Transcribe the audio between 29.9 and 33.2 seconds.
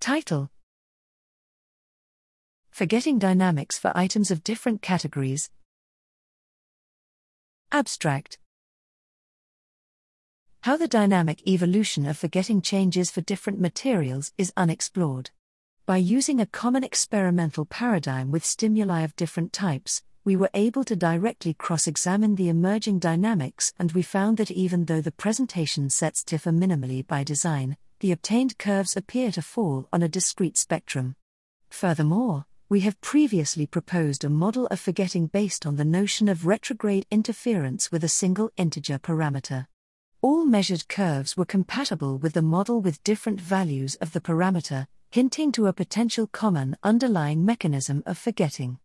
on a discrete spectrum. Furthermore, we have